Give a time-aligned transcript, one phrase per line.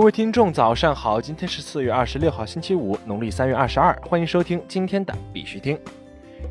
[0.00, 1.20] 各位听众，早上好！
[1.20, 3.94] 今天是四月二十六号，星期五，农历三月二十二。
[4.00, 5.78] 欢迎收听今天的必须听。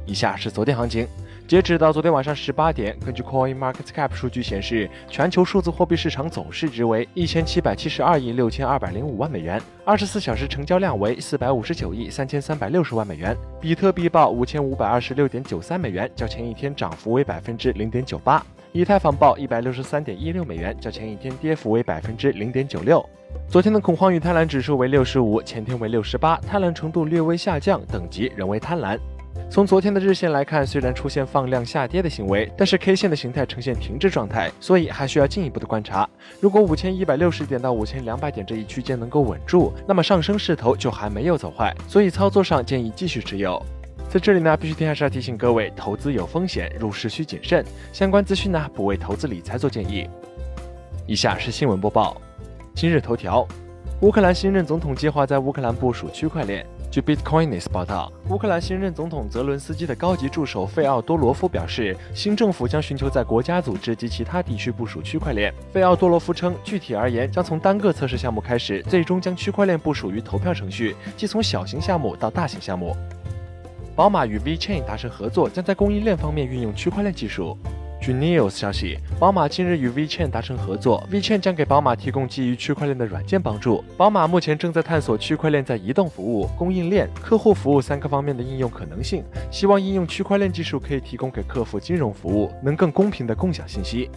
[0.05, 1.07] 以下是昨天行情，
[1.47, 13.35] 截止到昨天晚上十八点，根据 Coin Market Cap 数据显示，全球数字货币市场总市值为一千七百七十二亿六千二百零五万美元，二十四小时成交量为四百五十九亿三千三百六十万美元。
[13.59, 18.45] 比特币报五千五百二十六点九三美元，较前一天涨幅为百分之零点九八。
[18.71, 23.03] 以太坊报一百六十三点一六美元，较前一天跌幅为百分之零点九六。
[23.47, 28.99] 昨天的恐慌与贪婪指数为六十五，前天为六十八，贪婪程度略微下降，等级仍为贪婪。
[29.49, 36.07] 从昨天的日线来看，虽然出现放量下跌的行为，但是 K 线的形态呈现停滞状态，所以还需要进一步的观察。
[36.39, 43.59] 如果五千一百六十点到五千两百点这一区间能够稳住，那么上升势头就还没有走坏，所以操作上建议继续持有。
[44.09, 47.63] 在这里呢，必须听还是要提醒各位，投资有风险，入市需谨慎。
[47.93, 50.09] 相关资讯呢，不为投资理财做建议。
[51.05, 52.19] 以下是新闻播报。
[52.73, 53.47] 今日头条：
[54.01, 56.65] 乌克兰新任总统计划在乌克兰部署区块链。
[56.89, 65.53] 据 Bitcoinist 报道，乌克兰新任总统泽伦斯基的高级助手费奥多罗夫表示，新政府将寻求在国家组织及其他地区部署区块链。
[65.71, 72.97] 费奥多罗夫称，具体而言，将从单个测试项目开始，最终将区块链部署于投票程序，即从小型项目到大型项目。
[73.99, 77.57] 宝马与 V Chain 达成合作，将在供应链方面运用区块链技术。
[77.99, 83.83] 据 News 消息，宝马近日与 V Chain 达成合作，V Chain 将给宝马提供基于区块链的软件帮助。
[83.97, 94.09] 宝马目前正在探索区块链在移动服务、供应链、客户服务三个方面的应用可能性，希望应用区块链技术可以提供给客户金融服务，能更公平地共享信息。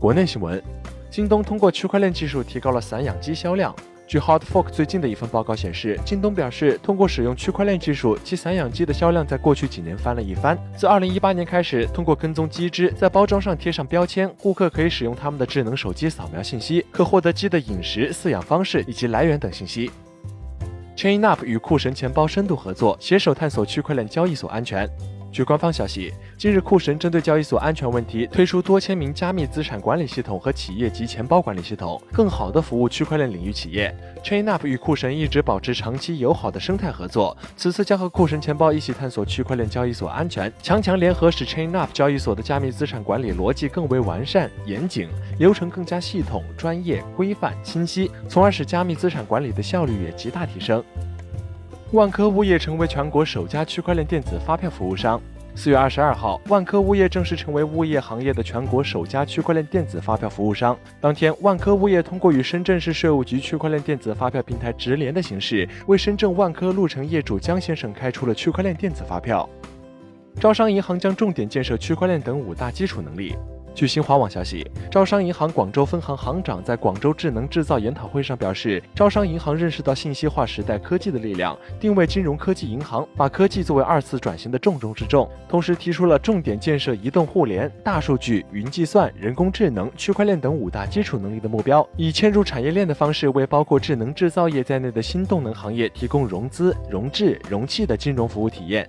[0.00, 0.60] 国内新闻：
[1.08, 3.72] 京东通过区块链技术提高了散养鸡销量。
[4.10, 10.58] 据 Hot Fork 最近的一份报告显示，京东表示，通过使用区块链技术，其散养鸡的销量在过去几年翻了一番。
[10.76, 19.88] 自2018年开始，通过跟踪鸡只，在包装上贴上标签，顾客可以使用他们的智能手机扫描信息，可获得鸡的饮食、饲养方式以及来源等信息。
[20.96, 24.90] ChainUp 与酷神钱包深度合作，携手探索区块链交易所安全。
[25.32, 33.94] 据官方消息，近日酷神针对交易所安全问题推出多签名加密资产管理系统和企业级钱包管理系统，更好地服务区块链领域企业。
[34.24, 45.08] ChainUp 与酷神一直保持长期友好的生态合作，此次将和酷神钱包一起探索区块链交易所安全，强强联合使 ChainUp 交易所的加密资产管理逻辑更为完善、严谨，
[45.38, 50.82] 流程更加系统、专业、规范、清晰，从而使加密资产管理的效率也极大提升。
[51.92, 55.20] 万科物业成为全国首家区块链电子发票服务商。
[55.56, 60.78] 四月二十二号，万科物业正式成为物业行业的全国首家区块链电子发票服务商。
[61.00, 69.48] 当天，万科物业通过与深圳市税务局区块链电子发票平台直连的形式，为深圳万科路城业主江先生开出了区块链电子发票。
[70.38, 73.34] 招商银行将重点建设区块链等五大基础能力。
[73.74, 85.26] 据新华网消息，招商银行广州分行行长在广州智能制造研讨会上表示，招商银行认识到信息化时代科技的力量，定位金融科技银行，把科技作为二次转型的重中之重。
[85.48, 98.86] 同时提出了重点建设移动互联、大数据、云计算、人工智能、区块链等五大基础能力的目标，以嵌入产业链的方式，为包括智能制造业在内的新动能行业提供融资、融智、融器的金融服务体验。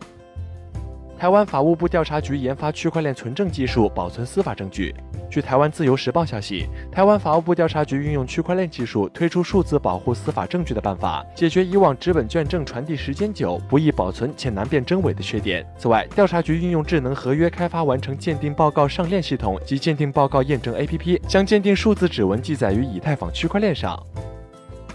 [1.21, 4.91] 台湾法务部调查局研发区块链存证技术，保存司法证据。
[5.29, 15.63] 据台湾自由时报消息，台湾法务部调查局运用区块链技术，推出数字保护司法证据的办法，解决以往纸本卷证传递时间久、不易保存且难辨真伪的缺点。
[15.77, 23.95] 此外，调查局运用智能合约开发完成鉴定报告上链系统及鉴定报告验证 APP，将鉴定数字指纹记载于以太坊区块链上。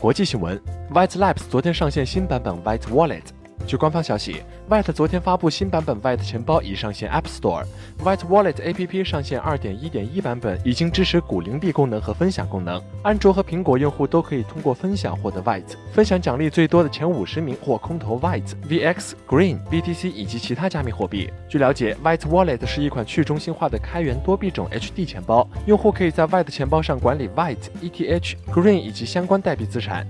[0.01, 0.61] 国际新闻
[0.93, 3.23] ：White Labs 昨天上线新版本 White Wallet。
[3.67, 7.65] 据官方消息，White 昨天发布新版本 White 钱包已上线 App Store。
[7.99, 12.81] White Wallet APP 上线2.1.1版本，已经支持古灵币功能和分享功能。
[13.03, 15.75] 安卓和苹果用户都可以通过分享获得 White。
[15.93, 21.29] 分享奖励最多的前五十名或空投 White、VX、Green、BTC 以及其他加密货币。
[21.49, 30.07] 据了解，White Wallet 是一款去中心化的开源多币种 HD 钱包，用户可以在 White 钱包上管理 White、ETH、Green 以及相关代币资产。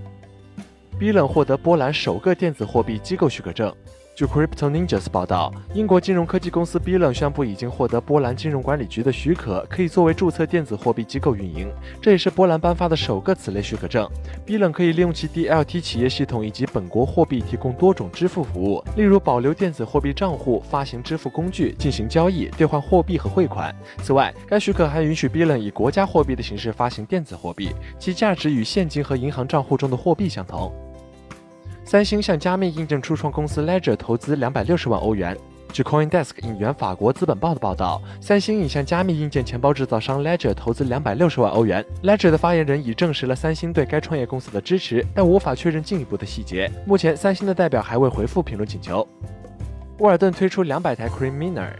[0.98, 3.74] B 冷获得波兰首个电子货币机构许可证。
[4.14, 11.70] 据 Crypto Ninjas 报道，英国金融科技公司 b 冷宣布已经获得波兰金融管理局的许可，可以作为注册电子货币机构运营。
[12.00, 14.08] 这也是波兰颁发的首个此类许可证。
[14.46, 23.74] b 冷可以利用其 DLT 企业系统以及本国货币提供多种支付服务，例如保留电子货币账户、发行支付工具、进行交易、兑换货币和汇款。
[24.02, 30.72] 此外，该许可还允许 b 冷以国家货币的形式发行电子货币，其价值与现金和银行账户中的货币相同。
[31.86, 35.38] 三星向加密硬件初创公司 Ledger 投资两百六十万欧元。
[35.72, 41.86] 据 CoinDesk 引援法国资本报的报道，三星已向加密硬件钱包制造商 Ledger 投资两百六十万欧元。
[42.02, 46.68] Ledger 的发言人已证实了三星对该创业公司的支持，但无法确认进一步的细节。
[46.84, 49.06] 目前，三星的代表还未回复评论请求。
[49.98, 51.70] 沃尔顿推出两百台 Cream Miner。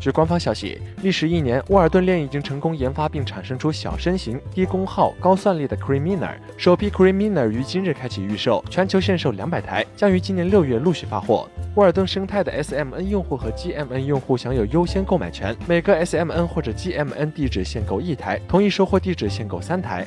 [0.00, 6.36] 据官方消息，历时一年，沃尔顿链已经成功研发并产生出小身形、低功耗、高算力的 Creaminer。
[6.56, 11.48] 首批 Cream Miner 于今日开启预售，全球限售两百台，将于今年六月陆续发货。
[11.74, 20.06] 沃尔顿生态的 SMN 用户和 GMN 用户享有优先购买权，每个 SMN 或者 GMN 地址限购一台，同一收货地址限购三台。